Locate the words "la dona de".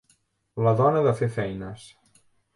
0.67-1.13